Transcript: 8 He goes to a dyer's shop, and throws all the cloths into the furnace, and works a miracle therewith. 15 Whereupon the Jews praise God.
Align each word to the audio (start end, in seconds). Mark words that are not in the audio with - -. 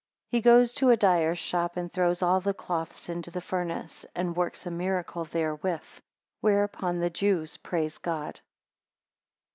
8 0.31 0.37
He 0.37 0.41
goes 0.41 0.73
to 0.73 0.89
a 0.89 0.97
dyer's 0.97 1.37
shop, 1.37 1.77
and 1.77 1.93
throws 1.93 2.23
all 2.23 2.39
the 2.41 2.55
cloths 2.55 3.07
into 3.07 3.29
the 3.29 3.39
furnace, 3.39 4.03
and 4.15 4.35
works 4.35 4.65
a 4.65 4.71
miracle 4.71 5.25
therewith. 5.25 5.79
15 5.81 6.01
Whereupon 6.41 6.97
the 6.99 7.11
Jews 7.11 7.57
praise 7.57 7.99
God. 7.99 8.39